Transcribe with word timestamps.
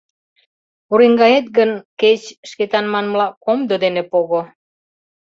Пуреҥгает 0.87 1.45
гын, 1.57 1.71
кеч, 2.01 2.21
Шкетан 2.49 2.85
манмыла, 2.93 3.27
комдо 3.43 3.75
дене 3.83 4.03
пого... 4.11 4.41